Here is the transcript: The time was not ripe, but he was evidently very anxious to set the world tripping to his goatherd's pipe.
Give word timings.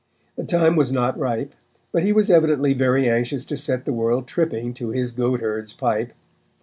The 0.35 0.43
time 0.43 0.75
was 0.75 0.91
not 0.91 1.15
ripe, 1.15 1.53
but 1.91 2.01
he 2.01 2.11
was 2.11 2.31
evidently 2.31 2.73
very 2.73 3.07
anxious 3.07 3.45
to 3.45 3.55
set 3.55 3.85
the 3.85 3.93
world 3.93 4.25
tripping 4.27 4.73
to 4.73 4.89
his 4.89 5.11
goatherd's 5.11 5.73
pipe. 5.73 6.13